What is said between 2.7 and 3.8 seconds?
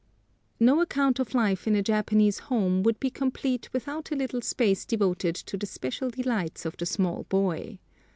would be complete